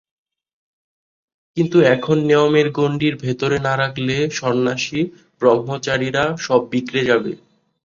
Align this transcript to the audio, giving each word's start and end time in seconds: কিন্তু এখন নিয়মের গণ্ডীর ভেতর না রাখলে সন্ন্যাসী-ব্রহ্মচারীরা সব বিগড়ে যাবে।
কিন্তু 1.57 1.77
এখন 1.95 2.17
নিয়মের 2.23 2.67
গণ্ডীর 2.71 3.15
ভেতর 3.17 3.51
না 3.65 3.73
রাখলে 3.77 4.15
সন্ন্যাসী-ব্রহ্মচারীরা 4.39 6.23
সব 6.45 6.61
বিগড়ে 6.71 7.01
যাবে। 7.09 7.31